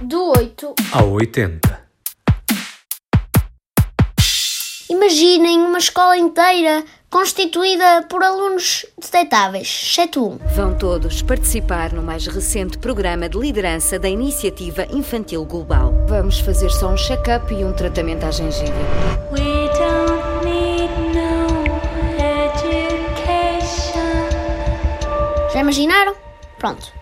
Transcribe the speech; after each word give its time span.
Do 0.00 0.30
8 0.30 0.74
ao 0.92 1.10
80. 1.10 1.88
Imaginem 4.88 5.58
uma 5.58 5.78
escola 5.78 6.16
inteira 6.16 6.84
constituída 7.10 8.06
por 8.08 8.22
alunos 8.22 8.86
detectáveis, 8.96 9.66
exceto 9.66 10.24
um. 10.24 10.38
Vão 10.54 10.78
todos 10.78 11.20
participar 11.20 11.92
no 11.92 12.00
mais 12.00 12.28
recente 12.28 12.78
programa 12.78 13.28
de 13.28 13.36
liderança 13.36 13.98
da 13.98 14.08
Iniciativa 14.08 14.86
Infantil 14.88 15.44
Global. 15.44 15.92
Vamos 16.06 16.38
fazer 16.38 16.70
só 16.70 16.90
um 16.90 16.96
check-up 16.96 17.52
e 17.52 17.64
um 17.64 17.72
tratamento 17.72 18.22
à 18.24 18.30
gengiva. 18.30 18.72
We 19.32 19.68
don't 19.78 20.44
need 20.44 20.92
no 21.12 21.58
education. 22.22 23.18
Já 25.52 25.58
imaginaram? 25.58 26.14
Pronto. 26.60 26.98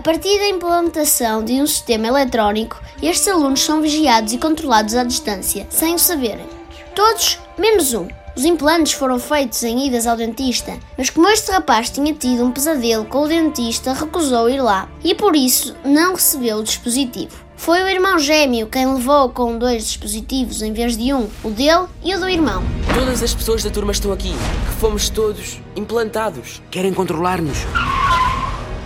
A 0.00 0.02
partir 0.02 0.38
da 0.38 0.48
implementação 0.48 1.44
de 1.44 1.60
um 1.60 1.66
sistema 1.66 2.06
eletrónico, 2.06 2.80
estes 3.02 3.28
alunos 3.28 3.62
são 3.62 3.82
vigiados 3.82 4.32
e 4.32 4.38
controlados 4.38 4.94
à 4.94 5.04
distância, 5.04 5.66
sem 5.68 5.94
o 5.94 5.98
saberem. 5.98 6.46
Todos, 6.94 7.38
menos 7.58 7.92
um. 7.92 8.08
Os 8.34 8.46
implantes 8.46 8.94
foram 8.94 9.18
feitos 9.18 9.62
em 9.62 9.86
idas 9.86 10.06
ao 10.06 10.16
dentista, 10.16 10.72
mas 10.96 11.10
como 11.10 11.28
este 11.28 11.52
rapaz 11.52 11.90
tinha 11.90 12.14
tido 12.14 12.42
um 12.42 12.50
pesadelo 12.50 13.04
com 13.04 13.24
o 13.24 13.28
dentista, 13.28 13.92
recusou 13.92 14.48
ir 14.48 14.62
lá 14.62 14.88
e 15.04 15.14
por 15.14 15.36
isso 15.36 15.76
não 15.84 16.14
recebeu 16.14 16.56
o 16.56 16.64
dispositivo. 16.64 17.36
Foi 17.54 17.82
o 17.82 17.88
irmão 17.88 18.18
gêmeo 18.18 18.68
quem 18.68 18.90
levou 18.90 19.28
com 19.28 19.58
dois 19.58 19.84
dispositivos 19.84 20.62
em 20.62 20.72
vez 20.72 20.96
de 20.96 21.12
um, 21.12 21.28
o 21.44 21.50
dele 21.50 21.86
e 22.02 22.14
o 22.14 22.18
do 22.18 22.26
irmão. 22.26 22.62
Todas 22.94 23.22
as 23.22 23.34
pessoas 23.34 23.62
da 23.62 23.68
turma 23.68 23.92
estão 23.92 24.12
aqui, 24.12 24.32
que 24.32 24.80
fomos 24.80 25.10
todos 25.10 25.60
implantados. 25.76 26.62
Querem 26.70 26.94
controlar-nos. 26.94 27.58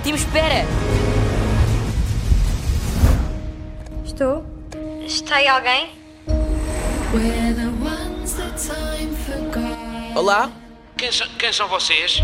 Time, 0.02 0.18
espera! 0.18 0.66
Estou? 4.14 4.45
Está 5.04 5.36
aí 5.36 5.48
alguém? 5.48 5.90
Olá? 10.15 10.52
Quem, 10.96 11.10
so- 11.10 11.29
quem 11.37 11.52
são 11.52 11.66
vocês? 11.68 12.20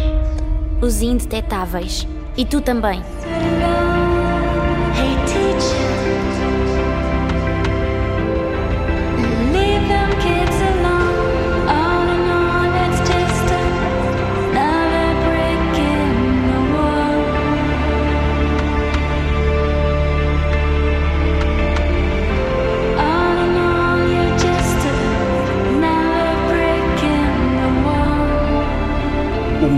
Os 0.80 1.02
indetetáveis. 1.02 2.06
E 2.36 2.44
tu 2.44 2.61
também. 2.61 3.02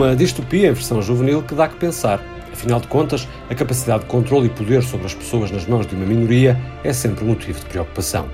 Uma 0.03 0.17
distopia 0.17 0.69
em 0.69 0.73
versão 0.73 1.01
juvenil 1.01 1.45
que 1.45 1.55
dá 1.55 1.69
que 1.69 1.77
pensar. 1.77 2.21
Afinal 2.53 2.81
de 2.81 2.89
contas, 2.89 3.29
a 3.49 3.55
capacidade 3.55 4.03
de 4.03 4.09
controle 4.09 4.49
e 4.49 4.51
poder 4.51 4.83
sobre 4.83 5.07
as 5.07 5.15
pessoas 5.15 5.53
nas 5.53 5.65
mãos 5.65 5.87
de 5.87 5.95
uma 5.95 6.05
minoria 6.05 6.61
é 6.83 6.93
sempre 6.93 7.25
um 7.25 7.29
motivo 7.29 7.61
de 7.61 7.67
preocupação. 7.67 8.29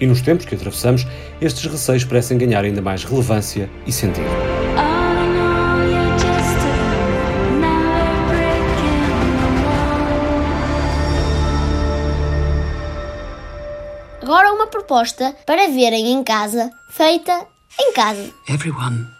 E 0.00 0.06
nos 0.06 0.20
tempos 0.20 0.46
que 0.46 0.56
atravessamos, 0.56 1.06
estes 1.40 1.64
receios 1.70 2.02
parecem 2.02 2.36
ganhar 2.36 2.64
ainda 2.64 2.82
mais 2.82 3.04
relevância 3.04 3.70
e 3.86 3.92
sentido. 3.92 4.26
Agora 14.20 14.52
uma 14.52 14.66
proposta 14.66 15.36
para 15.46 15.68
verem 15.68 16.10
em 16.10 16.24
casa, 16.24 16.68
feita 16.90 17.46
em 17.78 17.92
casa. 17.92 18.28
Everyone 18.48 19.11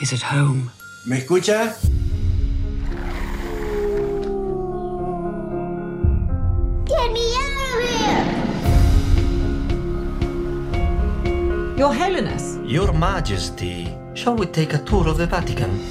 is 0.00 0.12
at 0.12 0.22
home. 0.22 0.70
¿Me 1.06 1.18
escucha? 1.18 1.76
Get 6.86 7.12
me 7.12 7.36
out 7.36 7.76
of 7.76 7.82
here! 7.90 8.24
Your 11.76 11.94
Holiness, 11.94 12.58
Your 12.64 12.92
Majesty, 12.92 13.94
shall 14.14 14.36
we 14.36 14.46
take 14.46 14.72
a 14.74 14.78
tour 14.78 15.06
of 15.08 15.18
the 15.18 15.26
Vatican? 15.26 15.70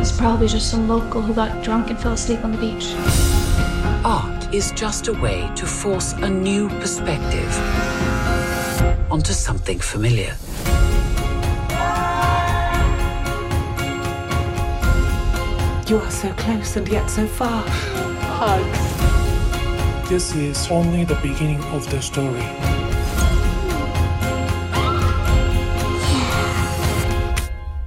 It's 0.00 0.12
probably 0.18 0.48
just 0.48 0.70
some 0.70 0.86
local 0.86 1.22
who 1.22 1.32
got 1.32 1.64
drunk 1.64 1.88
and 1.88 1.98
fell 1.98 2.12
asleep 2.12 2.44
on 2.44 2.52
the 2.52 2.58
beach. 2.58 2.94
Art 4.04 4.54
is 4.54 4.70
just 4.72 5.08
a 5.08 5.14
way 5.14 5.50
to 5.56 5.64
force 5.64 6.12
a 6.12 6.28
new 6.28 6.68
perspective 6.68 7.50
onto 9.14 9.32
something 9.32 9.78
familiar. 9.78 10.36
you 15.88 15.98
are 15.98 16.10
so 16.10 16.28
close 16.34 16.76
and 16.76 16.88
yet 16.88 17.08
so 17.08 17.24
far. 17.28 17.62
This 20.08 20.34
is 20.34 20.68
only 20.68 21.04
the 21.04 21.14
beginning 21.22 21.60
of 21.72 21.86
the 21.90 22.02
story. 22.02 22.42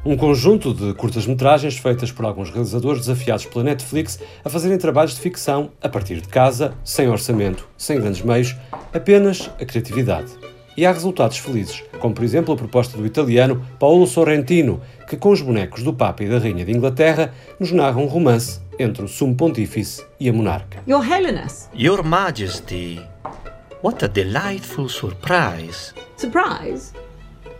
Um 0.05 0.15
conjunto 0.15 0.73
de 0.73 0.93
curtas-metragens 0.93 1.77
feitas 1.77 2.09
por 2.09 2.23
alguns 2.23 2.49
realizadores 2.49 3.01
desafiados 3.01 3.45
pela 3.45 3.65
Netflix 3.65 4.17
a 4.45 4.49
fazerem 4.49 4.77
trabalhos 4.77 5.15
de 5.15 5.19
ficção 5.19 5.71
a 5.81 5.89
partir 5.89 6.21
de 6.21 6.29
casa, 6.29 6.73
sem 6.85 7.09
orçamento, 7.09 7.67
sem 7.77 7.99
grandes 7.99 8.21
meios, 8.21 8.55
apenas 8.93 9.51
a 9.59 9.65
criatividade. 9.65 10.56
E 10.77 10.85
há 10.85 10.91
resultados 10.91 11.39
felizes, 11.39 11.83
como 11.99 12.13
por 12.13 12.23
exemplo 12.23 12.53
a 12.53 12.57
proposta 12.57 12.95
do 12.95 13.05
italiano 13.05 13.65
Paolo 13.79 14.05
Sorrentino, 14.05 14.79
que 15.09 15.17
com 15.17 15.31
os 15.31 15.41
bonecos 15.41 15.81
do 15.81 15.91
Papa 15.91 16.23
e 16.23 16.29
da 16.29 16.37
Rainha 16.37 16.63
de 16.63 16.71
Inglaterra 16.71 17.33
nos 17.59 17.71
narra 17.71 17.97
um 17.97 18.05
romance 18.05 18.61
entre 18.77 19.03
o 19.03 19.07
sumo 19.07 19.35
pontífice 19.35 20.05
e 20.19 20.29
a 20.29 20.33
monarca. 20.33 20.83
Your 20.87 21.03
Holiness, 21.03 21.67
Your 21.73 22.03
Majesty, 22.03 23.01
what 23.81 24.05
a 24.05 24.07
delightful 24.07 24.87
surprise. 24.87 25.95
surprise? 26.15 26.93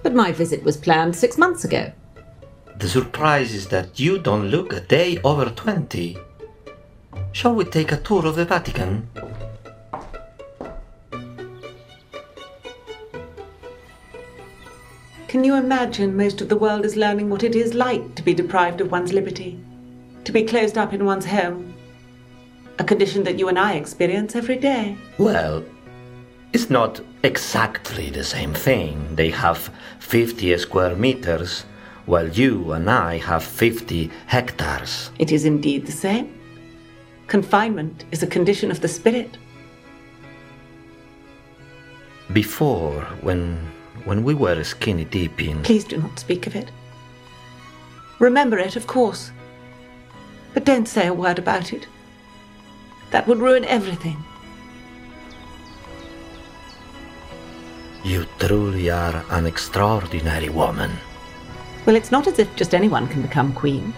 But 0.04 0.14
my 0.14 0.32
visit 0.32 0.64
was 0.64 0.78
planned 0.78 1.16
six 1.16 1.38
months 1.40 1.66
ago. 1.66 1.92
The 2.78 2.88
surprise 2.88 3.52
is 3.56 3.66
that 3.70 4.00
you 4.00 4.20
don't 4.20 4.52
look 4.52 4.72
a 4.74 4.80
day 4.80 5.20
over 5.24 5.50
20. 5.50 6.16
Shall 7.32 7.56
we 7.56 7.66
take 7.66 7.92
a 7.92 7.98
tour 7.98 8.28
of 8.28 8.36
the 8.36 8.46
Vatican? 8.46 9.10
Can 15.28 15.44
you 15.44 15.56
imagine 15.56 16.16
most 16.16 16.40
of 16.40 16.48
the 16.48 16.56
world 16.56 16.86
is 16.86 16.96
learning 16.96 17.30
what 17.30 17.44
it 17.44 17.54
is 17.54 17.74
like 17.74 18.16
to 18.16 18.24
be 18.24 18.34
deprived 18.34 18.80
of 18.80 18.92
one's 18.92 19.12
liberty? 19.12 19.60
To 20.24 20.32
be 20.32 20.44
closed 20.44 20.78
up 20.78 20.94
in 20.94 21.04
one's 21.04 21.26
home? 21.26 21.74
A 22.80 22.86
condition 22.86 23.26
that 23.26 23.38
you 23.38 23.50
and 23.50 23.60
I 23.60 23.74
experience 23.74 24.38
every 24.38 24.56
day. 24.56 24.98
Well, 25.18 25.66
it's 26.54 26.70
not 26.70 27.02
exactly 27.24 28.10
the 28.10 28.24
same 28.24 28.54
thing. 28.54 29.16
They 29.16 29.30
have 29.32 29.70
50 30.00 30.58
square 30.60 30.96
meters, 30.96 31.66
while 32.06 32.30
you 32.30 32.72
and 32.72 32.90
I 32.90 33.18
have 33.18 33.44
50 33.44 34.10
hectares. 34.28 35.12
It 35.20 35.34
is 35.34 35.44
indeed 35.44 35.88
the 35.88 35.92
same. 35.92 36.40
Confinement 37.28 38.06
is 38.12 38.24
a 38.24 38.28
condition 38.28 38.72
of 38.72 38.80
the 38.80 38.88
spirit. 38.88 39.38
Before, 42.32 43.02
when 43.20 43.60
when 44.06 44.24
we 44.24 44.34
were 44.34 44.60
a 44.60 44.66
skinny 44.66 45.06
deep 45.06 45.42
in 45.42 45.64
Please 45.64 45.84
do 45.84 45.98
not 45.98 46.20
speak 46.20 46.48
of 46.48 46.56
it. 46.56 46.72
Remember 48.20 48.58
it, 48.58 48.76
of 48.76 48.88
course. 48.88 49.32
But 50.54 50.66
don't 50.66 50.88
say 50.88 51.08
a 51.08 51.14
word 51.14 51.40
about 51.40 51.74
it. 51.74 51.88
That 53.12 53.28
would 53.28 53.40
ruin 53.40 53.66
everything. 53.66 54.18
you 58.08 58.26
truly 58.40 58.90
are 58.90 59.26
an 59.32 59.46
extraordinary 59.46 60.50
woman. 60.50 60.90
Well, 61.86 61.98
it's 61.98 62.10
not 62.10 62.26
as 62.28 62.40
if 62.40 62.48
just 62.56 62.74
anyone 62.74 63.08
can 63.08 63.22
become 63.22 63.52
queen. 63.54 63.94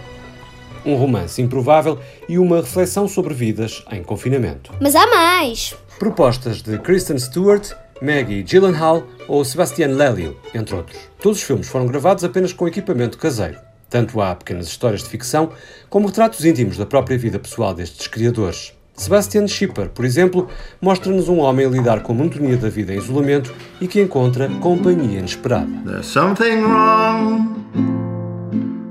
Um 0.84 0.96
romance 0.96 1.40
improvável 1.40 1.98
e 2.28 2.38
uma 2.38 2.56
reflexão 2.56 3.06
sobre 3.06 3.34
vidas 3.34 3.84
em 3.90 4.02
confinamento. 4.02 4.72
Mas 4.80 4.96
há 4.96 5.06
mais! 5.06 5.76
Propostas 5.98 6.62
de 6.62 6.78
Kristen 6.78 7.18
Stewart, 7.18 7.70
Maggie 8.02 8.42
Gyllenhaal 8.42 9.06
ou 9.28 9.44
Sebastian 9.44 9.88
Lelio, 9.88 10.36
entre 10.54 10.74
outros. 10.74 10.98
Todos 11.20 11.38
os 11.38 11.44
filmes 11.44 11.68
foram 11.68 11.86
gravados 11.86 12.24
apenas 12.24 12.52
com 12.52 12.66
equipamento 12.66 13.18
caseiro. 13.18 13.58
Tanto 13.88 14.20
há 14.20 14.34
pequenas 14.34 14.68
histórias 14.68 15.02
de 15.02 15.08
ficção, 15.08 15.50
como 15.88 16.06
retratos 16.06 16.44
íntimos 16.44 16.76
da 16.76 16.86
própria 16.86 17.18
vida 17.18 17.38
pessoal 17.38 17.74
destes 17.74 18.06
criadores. 18.06 18.72
Sebastian 18.94 19.48
Schipper, 19.48 19.88
por 19.88 20.04
exemplo, 20.04 20.48
mostra-nos 20.80 21.28
um 21.28 21.38
homem 21.38 21.66
a 21.66 21.70
lidar 21.70 22.02
com 22.02 22.12
a 22.12 22.16
monotonia 22.16 22.56
da 22.56 22.68
vida 22.68 22.92
em 22.94 22.98
isolamento 22.98 23.52
e 23.80 23.88
que 23.88 24.00
encontra 24.00 24.48
companhia 24.60 25.18
inesperada. 25.18 25.70
There's 25.86 26.06
something 26.06 26.62
wrong. 26.62 27.64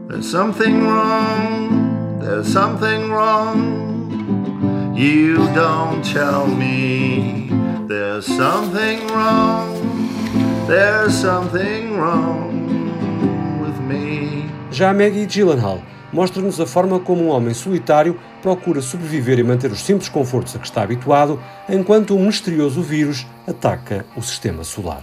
There's 0.08 0.26
something 0.26 0.82
wrong. 0.82 2.20
There's 2.20 2.48
something 2.48 3.10
wrong. 3.10 4.94
You 4.96 5.48
don't 5.54 6.04
tell 6.04 6.48
me. 6.48 7.49
There's 7.90 8.28
something 8.28 9.08
wrong. 9.08 9.74
There's 10.68 11.16
something 11.16 11.98
wrong 11.98 12.54
with 13.64 13.80
me. 13.82 14.48
Já 14.72 14.94
Maggie 14.94 15.26
Gyllenhaal 15.26 15.82
mostra-nos 16.14 16.60
a 16.60 16.68
forma 16.68 17.00
como 17.00 17.24
um 17.24 17.30
homem 17.30 17.52
solitário 17.52 18.16
procura 18.44 18.80
sobreviver 18.80 19.40
e 19.40 19.44
manter 19.44 19.72
os 19.72 19.80
simples 19.80 20.08
confortos 20.08 20.56
a 20.56 20.60
que 20.60 20.68
está 20.68 20.84
habituado, 20.84 21.42
enquanto 21.68 22.16
um 22.16 22.28
misterioso 22.28 22.84
vírus 22.84 23.26
ataca 23.48 24.06
o 24.16 24.22
sistema 24.22 24.64
solar. 24.64 25.02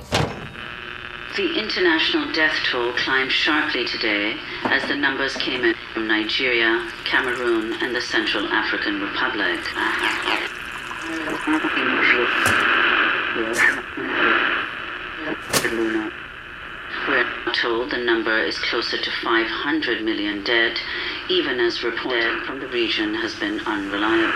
The 1.34 1.58
international 1.58 2.30
death 2.34 2.54
toll 2.70 2.92
climbed 3.04 3.32
sharply 3.32 3.84
today 3.86 4.36
as 4.62 4.86
the 4.86 4.94
numbers 4.94 5.34
came 5.38 5.70
in 5.70 5.74
from 5.92 6.06
Nigeria, 6.06 6.86
Cameroon, 7.04 7.72
and 7.82 7.92
the 7.92 8.00
Central 8.00 8.46
African 8.52 9.02
Republic. 9.02 9.58
We're 13.36 13.52
told 17.52 17.90
the 17.90 17.98
number 17.98 18.38
is 18.38 18.58
closer 18.58 18.96
to 18.96 19.10
500 19.22 20.02
million 20.02 20.42
dead, 20.42 20.78
even 21.28 21.60
as 21.60 21.82
reported 21.82 22.44
from 22.46 22.60
the 22.60 22.68
region 22.68 23.14
has 23.14 23.34
been 23.38 23.60
unreliable. 23.60 24.32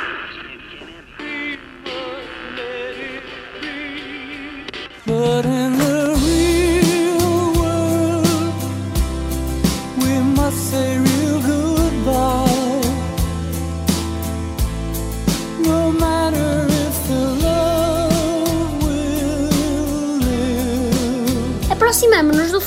But 5.06 5.69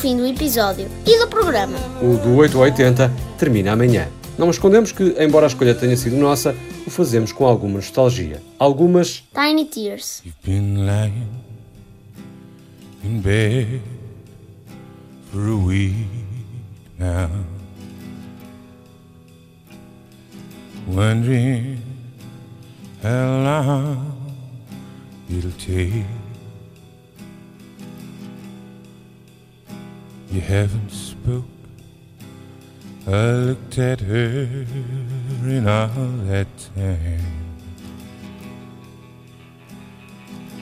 fim 0.03 0.17
do 0.17 0.27
episódio 0.27 0.89
e 1.07 1.17
do 1.17 1.29
programa. 1.29 1.77
O 2.01 2.17
do 2.17 2.35
8 2.35 2.57
ao 2.57 2.63
80 2.63 3.09
termina 3.39 3.71
amanhã. 3.71 4.09
Não 4.37 4.49
escondemos 4.49 4.91
que, 4.91 5.15
embora 5.17 5.45
a 5.45 5.47
escolha 5.47 5.73
tenha 5.73 5.95
sido 5.95 6.17
nossa, 6.17 6.53
o 6.85 6.89
fazemos 6.89 7.31
com 7.31 7.45
alguma 7.45 7.75
nostalgia. 7.75 8.43
Algumas 8.59 9.23
Tiny 9.33 9.63
Tears. 9.63 10.21
Been 10.43 10.85
lying 10.85 11.29
in 13.01 13.21
bed 13.21 13.81
for 15.31 15.47
a 15.47 15.55
week 15.55 15.95
now, 16.99 17.29
wondering 20.85 21.77
how 23.01 23.41
long 23.41 24.17
it'll 25.29 25.49
take. 25.53 26.22
You 30.33 30.41
haven't 30.41 30.89
spoke. 30.89 31.45
I 33.05 33.33
looked 33.33 33.77
at 33.77 33.99
her 33.99 34.65
in 35.45 35.67
all 35.67 36.09
that 36.25 36.47
time. 36.75 37.21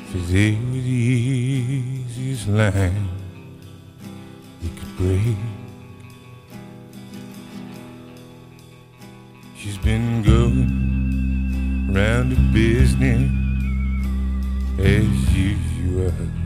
For 0.08 0.18
they 0.18 0.52
were 0.56 0.82
the 0.82 1.06
easiest 1.08 2.50
line 2.50 3.08
you 4.62 4.70
could 4.78 4.98
break. 4.98 5.38
She's 9.56 9.78
been 9.78 10.22
going 10.22 11.94
round 11.94 12.34
the 12.34 12.42
business 12.52 13.32
as 14.80 15.34
usual. 15.34 16.41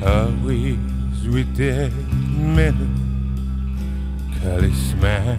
Always 0.00 0.78
with 1.26 1.56
that 1.56 1.90
melancholy 2.38 2.82
smile. 4.72 5.38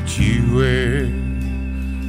But 0.00 0.18
you 0.18 0.54
were 0.54 1.06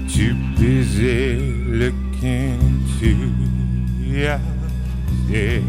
too 0.08 0.36
busy 0.58 1.36
looking 1.68 2.60
into 3.04 3.32
yourself. 4.02 5.64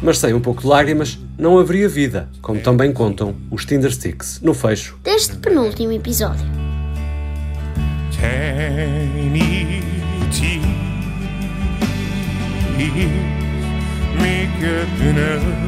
Mas 0.00 0.18
sem 0.18 0.32
um 0.32 0.40
pouco 0.40 0.62
de 0.62 0.68
lágrimas, 0.68 1.18
não 1.36 1.58
haveria 1.58 1.88
vida, 1.88 2.30
como 2.40 2.60
também 2.60 2.92
contam 2.92 3.34
os 3.50 3.64
Tinder 3.64 3.92
Sticks 3.92 4.40
no 4.40 4.54
fecho. 4.54 4.96
Deste 5.02 5.36
penúltimo 5.36 5.92
episódio. 5.92 6.46
Tiny 8.10 9.82
make 12.78 14.62
it 14.62 14.98
dinner. 14.98 15.67